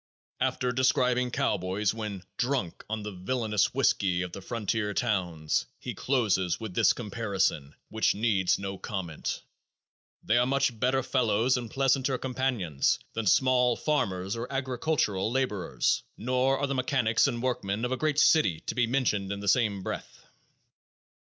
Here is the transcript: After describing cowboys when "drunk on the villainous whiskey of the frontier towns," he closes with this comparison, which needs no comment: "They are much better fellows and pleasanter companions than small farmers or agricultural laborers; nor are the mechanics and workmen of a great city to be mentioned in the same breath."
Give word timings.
After 0.39 0.71
describing 0.71 1.29
cowboys 1.29 1.93
when 1.93 2.23
"drunk 2.37 2.83
on 2.89 3.03
the 3.03 3.11
villainous 3.11 3.71
whiskey 3.71 4.23
of 4.23 4.31
the 4.31 4.41
frontier 4.41 4.95
towns," 4.95 5.67
he 5.77 5.93
closes 5.93 6.59
with 6.59 6.73
this 6.73 6.91
comparison, 6.93 7.75
which 7.89 8.15
needs 8.15 8.57
no 8.57 8.79
comment: 8.79 9.43
"They 10.23 10.39
are 10.39 10.47
much 10.47 10.79
better 10.79 11.03
fellows 11.03 11.55
and 11.55 11.69
pleasanter 11.69 12.17
companions 12.17 12.97
than 13.13 13.27
small 13.27 13.75
farmers 13.75 14.35
or 14.35 14.51
agricultural 14.51 15.31
laborers; 15.31 16.01
nor 16.17 16.57
are 16.57 16.65
the 16.65 16.73
mechanics 16.73 17.27
and 17.27 17.39
workmen 17.43 17.85
of 17.85 17.91
a 17.91 17.97
great 17.97 18.17
city 18.17 18.61
to 18.61 18.73
be 18.73 18.87
mentioned 18.87 19.31
in 19.31 19.39
the 19.39 19.47
same 19.47 19.83
breath." 19.83 20.25